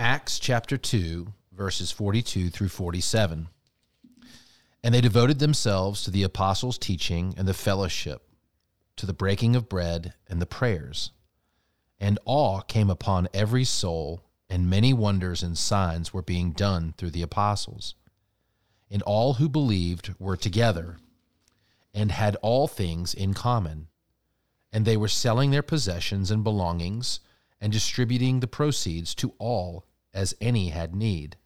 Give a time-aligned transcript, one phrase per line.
[0.00, 3.48] Acts chapter 2, verses 42 through 47.
[4.84, 8.22] And they devoted themselves to the apostles' teaching and the fellowship,
[8.94, 11.10] to the breaking of bread and the prayers.
[11.98, 17.10] And awe came upon every soul, and many wonders and signs were being done through
[17.10, 17.96] the apostles.
[18.88, 20.98] And all who believed were together
[21.92, 23.88] and had all things in common.
[24.72, 27.18] And they were selling their possessions and belongings
[27.60, 29.84] and distributing the proceeds to all
[30.18, 31.36] as any had need.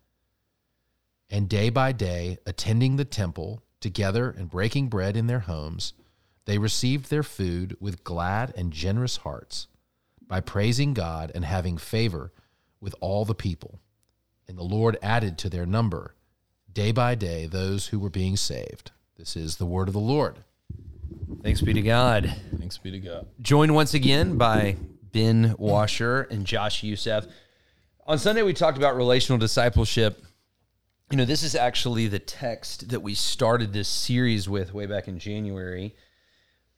[1.28, 5.92] And day by day, attending the temple together and breaking bread in their homes,
[6.46, 9.68] they received their food with glad and generous hearts
[10.26, 12.32] by praising God and having favor
[12.80, 13.78] with all the people.
[14.48, 16.14] And the Lord added to their number
[16.72, 18.90] day by day those who were being saved.
[19.18, 20.38] This is the word of the Lord.
[21.42, 22.34] Thanks be to God.
[22.58, 23.26] Thanks be to God.
[23.42, 24.76] Joined once again by
[25.12, 27.26] Ben Washer and Josh Youssef.
[28.04, 30.24] On Sunday, we talked about relational discipleship.
[31.12, 35.06] You know, this is actually the text that we started this series with way back
[35.06, 35.94] in January.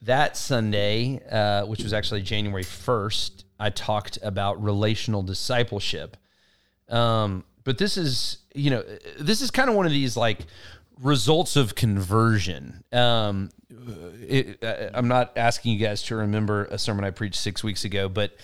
[0.02, 6.18] That Sunday, uh, which was actually January 1st, I talked about relational discipleship.
[6.90, 8.84] Um, but this is, you know,
[9.18, 10.40] this is kind of one of these like
[11.00, 12.84] results of conversion.
[12.92, 13.48] Um,
[14.20, 14.62] it,
[14.92, 18.36] I'm not asking you guys to remember a sermon I preached six weeks ago, but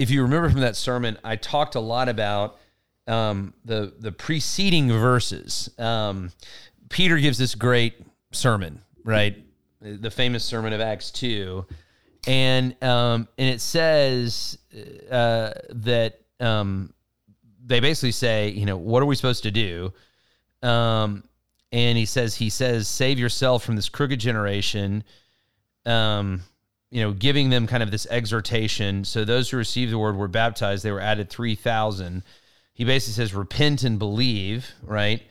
[0.00, 2.56] if you remember from that sermon, I talked a lot about
[3.06, 5.68] um, the the preceding verses.
[5.78, 6.32] Um,
[6.88, 8.00] Peter gives this great
[8.32, 9.36] sermon, right?
[9.82, 11.66] The famous sermon of Acts two,
[12.26, 14.56] and um, and it says
[15.10, 16.94] uh, that um,
[17.62, 19.92] they basically say, you know, what are we supposed to do?
[20.62, 21.24] Um,
[21.72, 25.04] and he says he says save yourself from this crooked generation
[25.86, 26.42] um
[26.90, 29.04] you know giving them kind of this exhortation.
[29.04, 30.84] So those who received the word were baptized.
[30.84, 32.22] They were added 3000
[32.72, 35.22] he basically says repent and believe right?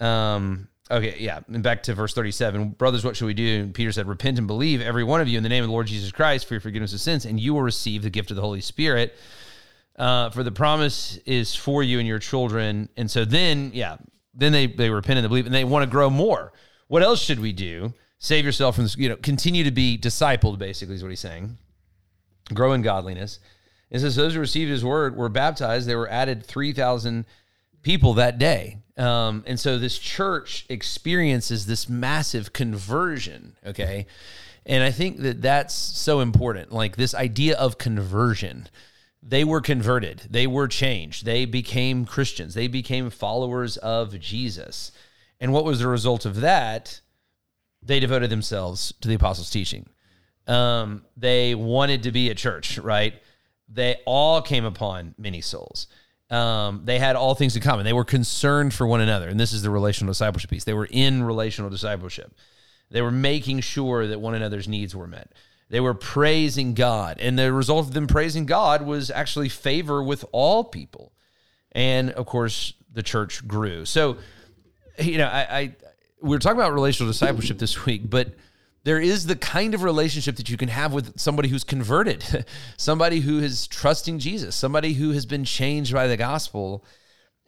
[0.00, 3.62] Um okay yeah and back to verse 37 brothers what should we do?
[3.62, 5.72] And peter said repent and believe every one of you in the name of the
[5.72, 8.36] lord jesus christ for your forgiveness of sins and you will receive the gift of
[8.36, 9.16] the holy spirit
[9.98, 12.88] uh, for the promise is for you and your children.
[12.96, 13.96] And so then yeah
[14.34, 16.52] then they they repent and they believe and they want to grow more.
[16.88, 17.94] What else should we do?
[18.18, 21.58] Save yourself from this, you know, continue to be discipled, basically, is what he's saying.
[22.54, 23.40] Grow in godliness.
[23.90, 25.86] It says those who received his word were baptized.
[25.86, 27.24] They were added 3,000
[27.82, 28.78] people that day.
[28.96, 34.06] Um, and so this church experiences this massive conversion, okay?
[34.64, 36.72] And I think that that's so important.
[36.72, 38.68] Like this idea of conversion
[39.28, 44.92] they were converted, they were changed, they became Christians, they became followers of Jesus.
[45.40, 47.00] And what was the result of that?
[47.86, 49.86] They devoted themselves to the apostles' teaching.
[50.46, 53.14] Um, they wanted to be a church, right?
[53.68, 55.86] They all came upon many souls.
[56.28, 57.84] Um, they had all things in common.
[57.84, 59.28] They were concerned for one another.
[59.28, 60.64] And this is the relational discipleship piece.
[60.64, 62.34] They were in relational discipleship.
[62.90, 65.32] They were making sure that one another's needs were met.
[65.68, 67.18] They were praising God.
[67.20, 71.12] And the result of them praising God was actually favor with all people.
[71.72, 73.84] And of course, the church grew.
[73.84, 74.18] So,
[74.98, 75.74] you know, I, I
[76.20, 78.34] we were talking about relational discipleship this week, but
[78.84, 82.46] there is the kind of relationship that you can have with somebody who's converted,
[82.76, 86.84] somebody who is trusting Jesus, somebody who has been changed by the gospel.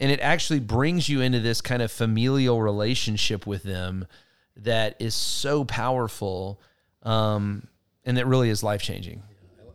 [0.01, 4.07] And it actually brings you into this kind of familial relationship with them
[4.57, 6.61] that is so powerful.
[7.05, 7.69] Um,
[8.05, 9.23] and that really is life changing.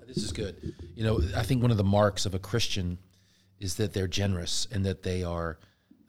[0.06, 0.74] This is good.
[0.96, 2.98] You know, I think one of the marks of a Christian
[3.60, 5.58] is that they're generous and that they are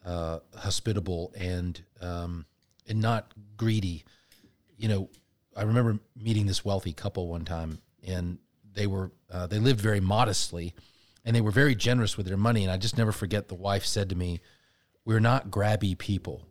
[0.05, 2.45] uh, hospitable and um,
[2.87, 4.03] and not greedy.
[4.77, 5.09] You know,
[5.55, 8.37] I remember meeting this wealthy couple one time, and
[8.73, 10.73] they were uh, they lived very modestly,
[11.23, 12.63] and they were very generous with their money.
[12.63, 14.41] And I just never forget the wife said to me,
[15.05, 16.43] "We're not grabby people."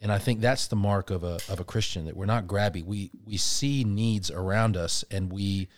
[0.00, 2.84] And I think that's the mark of a of a Christian that we're not grabby.
[2.84, 5.68] We we see needs around us and we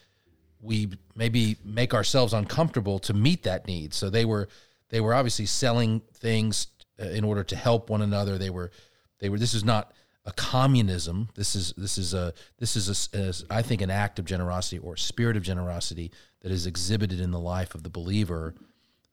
[0.62, 3.92] we maybe make ourselves uncomfortable to meet that need.
[3.92, 4.48] So they were
[4.88, 6.68] they were obviously selling things
[6.98, 8.38] uh, in order to help one another.
[8.38, 8.70] They were
[9.18, 9.92] they were this is not
[10.26, 11.28] a communism.
[11.34, 14.78] This is this is a this is a, a I think an act of generosity
[14.78, 18.54] or spirit of generosity that is exhibited in the life of the believer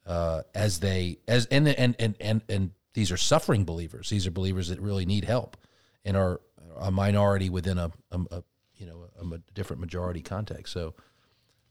[0.06, 4.10] uh, as they as and and and and and these are suffering believers.
[4.10, 5.58] These are believers that really need help
[6.04, 6.42] and are
[6.80, 8.44] a minority within a, a, a
[8.78, 10.74] you know a, a, different majority context.
[10.74, 10.94] So,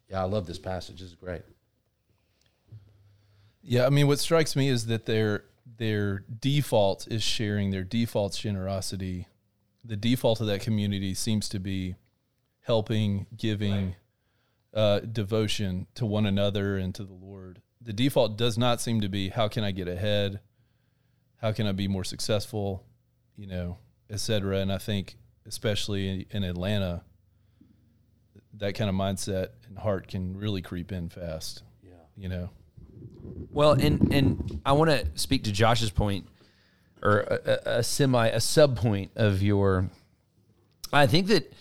[0.08, 1.00] yeah, I love this passage.
[1.00, 1.42] This is great.
[3.62, 5.44] Yeah, I mean, what strikes me is that their
[5.80, 7.70] their default is sharing.
[7.70, 9.26] Their default's generosity.
[9.82, 11.94] The default of that community seems to be
[12.60, 13.96] helping, giving,
[14.74, 14.80] right.
[14.80, 17.62] uh, devotion to one another and to the Lord.
[17.80, 20.40] the default does not seem to be how can I get ahead,
[21.36, 22.84] how can I be more successful,
[23.36, 23.78] you know,
[24.10, 24.58] et cetera.
[24.58, 25.16] And I think
[25.46, 27.02] especially in, in Atlanta,
[28.54, 31.62] that kind of mindset and heart can really creep in fast.
[31.82, 32.50] Yeah, you know.
[33.50, 36.26] Well, and and I want to speak to Josh's point,
[37.02, 39.88] or a, a, a semi a sub point of your.
[40.92, 41.52] I think that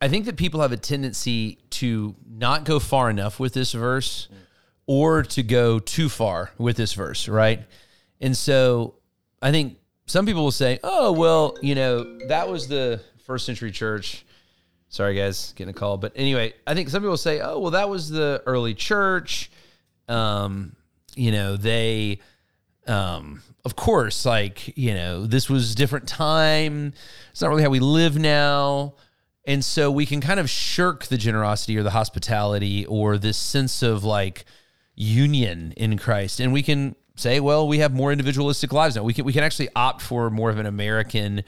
[0.00, 4.28] I think that people have a tendency to not go far enough with this verse,
[4.86, 7.62] or to go too far with this verse, right?
[8.20, 8.94] And so
[9.42, 13.70] I think some people will say, "Oh, well, you know, that was the first century
[13.70, 14.24] church."
[14.88, 15.96] Sorry, guys, getting a call.
[15.96, 19.50] But anyway, I think some people say, "Oh, well, that was the early church."
[20.08, 20.76] Um,
[21.16, 22.20] you know, they,
[22.86, 26.92] um, of course, like you know, this was different time.
[27.30, 28.94] It's not really how we live now.
[29.46, 33.82] And so we can kind of shirk the generosity or the hospitality or this sense
[33.82, 34.46] of like
[34.94, 36.40] union in Christ.
[36.40, 39.02] And we can say, well, we have more individualistic lives now.
[39.02, 41.44] We can we can actually opt for more of an American,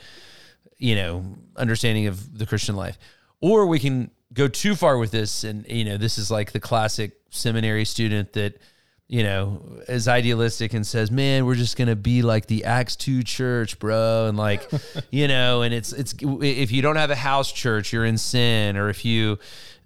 [0.77, 1.25] you know,
[1.57, 2.99] understanding of the Christian life.
[3.41, 6.61] Or we can go too far with this and you know, this is like the
[6.61, 8.61] classic seminary student that
[9.09, 13.23] you know, is idealistic and says, "Man, we're just gonna be like the Acts two
[13.23, 14.69] church, bro," and like,
[15.11, 18.77] you know, and it's it's if you don't have a house church, you're in sin,
[18.77, 19.39] or if you,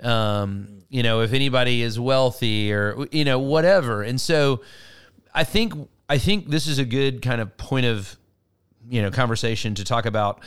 [0.02, 4.02] um, you know, if anybody is wealthy, or you know, whatever.
[4.02, 4.62] And so,
[5.34, 5.74] I think
[6.08, 8.16] I think this is a good kind of point of,
[8.88, 10.40] you know, conversation to talk about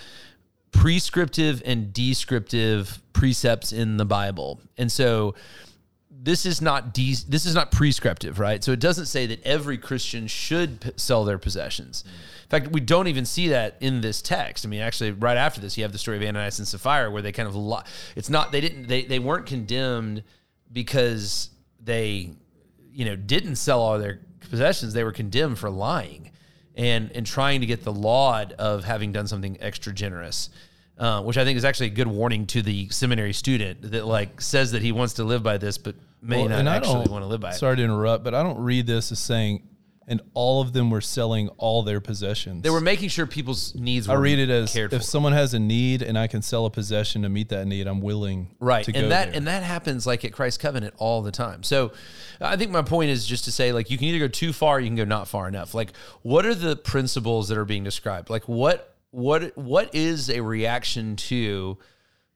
[0.71, 5.35] prescriptive and descriptive precepts in the Bible, and so
[6.23, 8.63] this is not de- this is not prescriptive, right?
[8.63, 12.05] So it doesn't say that every Christian should p- sell their possessions.
[12.43, 14.65] In fact, we don't even see that in this text.
[14.65, 17.21] I mean, actually, right after this, you have the story of Ananias and Sapphira, where
[17.21, 17.83] they kind of li-
[18.15, 20.23] it's not they didn't they they weren't condemned
[20.71, 21.49] because
[21.81, 22.31] they
[22.93, 24.93] you know didn't sell all their possessions.
[24.93, 26.31] They were condemned for lying
[26.73, 30.49] and and trying to get the laud of having done something extra generous.
[30.95, 34.39] Uh, which I think is actually a good warning to the seminary student that like
[34.39, 37.27] says that he wants to live by this, but may Well, not actually want to
[37.27, 37.55] live by it.
[37.55, 39.67] Sorry to interrupt, but I don't read this as saying,
[40.07, 42.61] and all of them were selling all their possessions.
[42.63, 44.99] They were making sure people's needs were I read it as if for.
[44.99, 48.01] someone has a need and I can sell a possession to meet that need, I'm
[48.01, 49.37] willing right to and that there.
[49.37, 51.93] and that happens like at christ covenant all the time so
[52.41, 54.77] i think my point is just to say like you can either go too far
[54.77, 57.83] or you can go not far enough like what are the principles that are being
[57.83, 61.77] described like what what what is a reaction to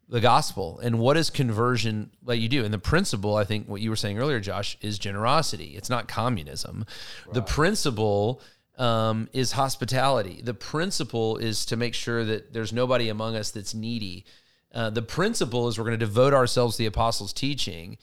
[0.10, 0.80] the gospel.
[0.80, 2.64] And what is conversion that you do?
[2.64, 5.76] And the principle i think what you were saying earlier josh is generosity.
[5.76, 6.86] It's not communism.
[7.34, 8.42] The principle
[8.78, 10.42] um, is hospitality.
[10.44, 14.26] The principle is to make sure that there's nobody among us that's needy.
[14.74, 17.98] Uh, the principle is we're going to devote ourselves to the apostles teaching.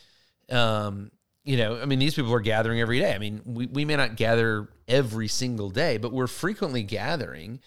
[0.50, 1.10] Um,
[1.44, 3.14] you know i mean these people are gathering every day.
[3.14, 7.60] I mean we, we may not gather every single day but we're frequently gathering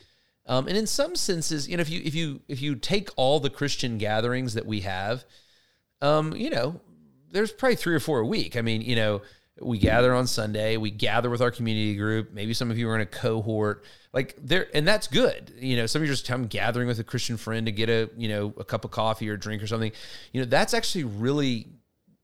[0.47, 3.39] um, and in some senses, you know, if you if you if you take all
[3.39, 5.25] the Christian gatherings that we have,
[6.01, 6.79] um, you know,
[7.31, 8.55] there's probably three or four a week.
[8.55, 9.21] I mean, you know,
[9.59, 12.31] we gather on Sunday, we gather with our community group.
[12.31, 13.83] Maybe some of you are in a cohort,
[14.13, 15.51] like there, and that's good.
[15.59, 18.09] You know, some of you just come gathering with a Christian friend to get a
[18.17, 19.91] you know a cup of coffee or drink or something.
[20.31, 21.67] You know, that's actually really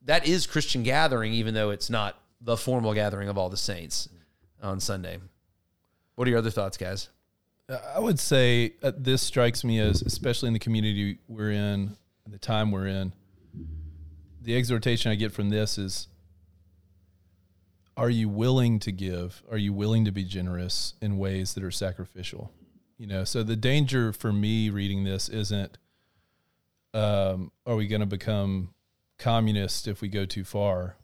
[0.05, 4.07] that is Christian gathering, even though it's not the formal gathering of all the saints
[4.61, 5.17] on Sunday.
[6.15, 7.09] What are your other thoughts, guys?
[7.69, 11.95] I would say uh, this strikes me as, especially in the community we're in,
[12.27, 13.13] the time we're in,
[14.41, 16.07] the exhortation I get from this is
[17.95, 19.43] are you willing to give?
[19.49, 22.51] Are you willing to be generous in ways that are sacrificial?
[22.97, 25.77] You know, so the danger for me reading this isn't
[26.93, 28.73] um, are we going to become
[29.17, 30.95] communist if we go too far?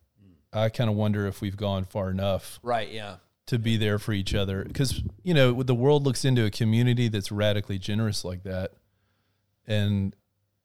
[0.51, 2.89] I kind of wonder if we've gone far enough Right.
[2.89, 3.17] Yeah.
[3.49, 4.63] To be there for each other.
[4.63, 8.71] Because you know the world looks into a community that's radically generous like that
[9.67, 10.15] and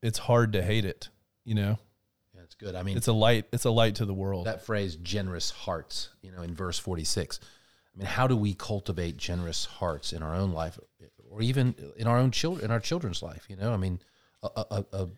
[0.02, 1.08] it's hard to hate it
[1.44, 1.78] you know?
[2.34, 2.74] Yeah, it's good.
[2.74, 4.46] I mean, it's a light it's a light to the world.
[4.46, 7.40] that phrase generous hearts you know in verse 46
[7.94, 10.78] i mean how do we cultivate generous hearts in our own life
[11.30, 13.72] or even in our own children in our children's life you know?
[13.72, 14.00] I mean
[14.42, 15.08] a, a, a,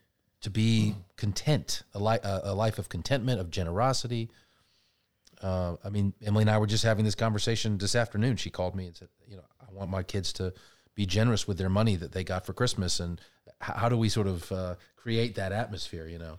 [0.42, 4.30] to be content a, li- a life of contentment of generosity
[5.42, 8.74] uh, i mean emily and i were just having this conversation this afternoon she called
[8.74, 10.52] me and said you know i want my kids to
[10.94, 13.20] be generous with their money that they got for christmas and
[13.60, 16.38] how, how do we sort of uh, create that atmosphere you know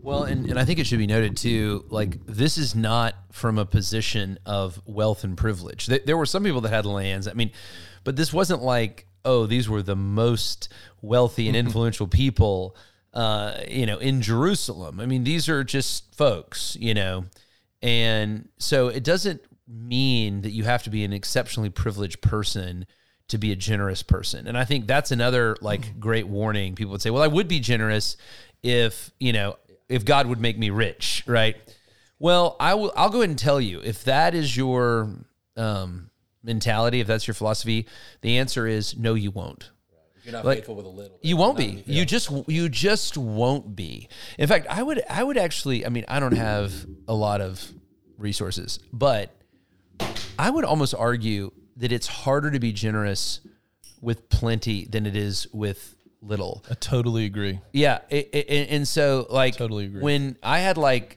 [0.00, 3.58] Well, and, and I think it should be noted too, like this is not from
[3.58, 5.86] a position of wealth and privilege.
[5.86, 7.26] There, there were some people that had lands.
[7.26, 7.50] I mean,
[8.04, 10.68] but this wasn't like, oh, these were the most
[11.02, 12.76] wealthy and influential people,
[13.12, 15.00] uh, you know, in Jerusalem.
[15.00, 17.24] I mean, these are just folks, you know,
[17.82, 22.86] And so it doesn't mean that you have to be an exceptionally privileged person
[23.28, 24.46] to be a generous person.
[24.46, 26.74] And I think that's another like great warning.
[26.74, 28.16] People would say, "Well, I would be generous
[28.62, 29.56] if, you know,
[29.88, 31.56] if God would make me rich, right?"
[32.18, 35.10] Well, I will I'll go ahead and tell you if that is your
[35.56, 36.10] um
[36.42, 37.86] mentality, if that's your philosophy,
[38.22, 39.70] the answer is no you won't.
[40.28, 41.82] If you're not Like, faithful with a little, You won't be.
[41.86, 44.08] You just you just won't be.
[44.38, 46.72] In fact, I would I would actually I mean, I don't have
[47.08, 47.66] a lot of
[48.18, 49.34] resources, but
[50.38, 53.40] I would almost argue that it's harder to be generous
[54.02, 56.62] with plenty than it is with little.
[56.70, 57.60] I totally agree.
[57.72, 60.02] Yeah, it, it, and- and so like Totally agree.
[60.02, 61.16] when I had like,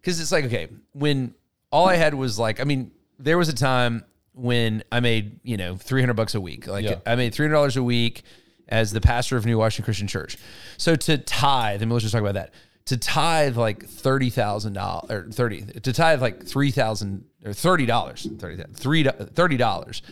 [0.00, 1.34] because it's like okay, when
[1.72, 4.04] all I had was like, I mean, there was a time
[4.34, 6.66] when I made you know three hundred bucks a week.
[6.66, 6.96] Like Yeah.
[7.04, 8.22] I made three hundred dollars a week
[8.68, 10.36] as the pastor of New Washington Christian Church.
[10.76, 12.52] So to tithe, and let's just talk about that.
[12.86, 17.86] To tithe like thirty thousand dollars or thirty to tithe like three thousand or thirty
[17.86, 20.02] dollars, thirty dollars.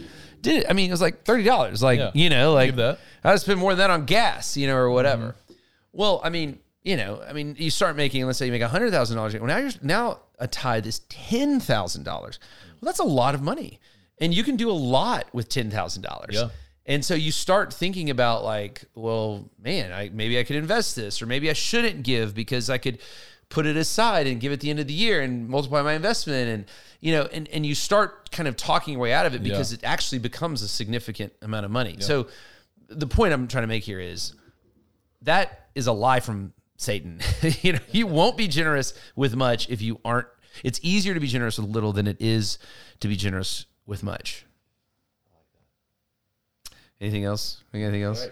[0.41, 0.67] Did it?
[0.71, 1.83] I mean, it was like thirty dollars.
[1.83, 2.11] Like Yeah.
[2.15, 2.69] you know, like.
[3.25, 5.35] I spend more than that on gas, you know, or whatever.
[5.49, 5.55] Mm-hmm.
[5.93, 8.93] Well, I mean, you know, I mean, you start making, let's say you make hundred
[8.93, 9.35] thousand dollars.
[9.35, 12.39] Well, now you're now a tithe is ten thousand dollars.
[12.81, 13.81] Well, that's a lot of money,
[14.19, 16.37] and you can do a lot with ten thousand dollars.
[16.91, 16.95] Yeah.
[16.95, 21.23] And so you start thinking about like, well, man, I maybe I could invest this,
[21.23, 22.99] or maybe I shouldn't give because I could
[23.49, 26.49] put it aside and give at the end of the year and multiply my investment
[26.49, 26.65] and
[27.01, 29.73] you know and, and you start kind of talking your way out of it because
[29.73, 32.29] it actually becomes a significant amount of money so
[32.87, 34.35] the point i'm trying to make here is
[35.23, 37.21] that is a lie from Satan.
[37.63, 40.27] you know, you won't be generous with much if you aren't.
[40.65, 42.59] It's easier to be generous with little than it is
[43.01, 44.47] to be generous with much.
[47.01, 47.63] Anything else?
[47.73, 48.29] Anything else?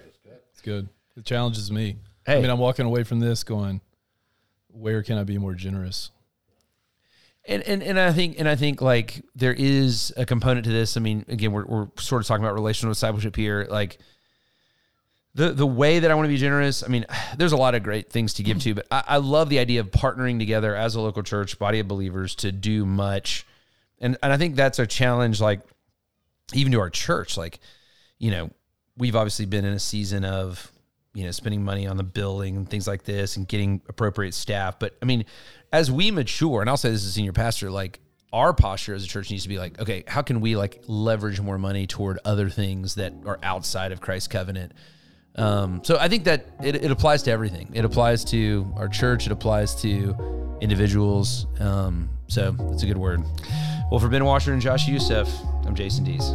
[0.53, 0.89] It's good.
[1.17, 1.97] It challenges me.
[2.27, 2.39] Hey.
[2.39, 3.81] I mean, I'm walking away from this going,
[4.69, 6.11] where can I be more generous?
[7.47, 10.99] And, and and I think and I think like there is a component to this.
[10.99, 13.67] I mean, again, we're we're sort of talking about relational discipleship here.
[13.71, 13.99] Like
[15.35, 16.83] the the way that I want to be generous.
[16.83, 17.07] I mean,
[17.39, 19.81] there's a lot of great things to give to, but I, I love the idea
[19.81, 23.47] of partnering together as a local church, body of believers, to do much.
[23.99, 25.41] And and I think that's a challenge.
[25.41, 25.61] Like
[26.53, 27.61] even to our church, like
[28.19, 28.51] you know,
[28.99, 30.71] we've obviously been in a season of
[31.15, 34.79] you know spending money on the building and things like this and getting appropriate staff.
[34.79, 35.25] But i mean
[35.73, 38.01] as we mature and i'll say this as a senior pastor like
[38.33, 41.41] our posture as a church needs to be like okay how can we like leverage
[41.41, 44.73] more money toward other things that are outside of christ's covenant?
[45.35, 47.71] Um, so i think that it, it applies to everything.
[47.75, 49.27] It applies to our church.
[49.27, 50.17] It applies to
[50.61, 51.47] individuals.
[51.61, 53.23] Um, so it's a good word.
[53.91, 55.29] Well for ben washer and josh youssef
[55.65, 56.35] i'm jason dees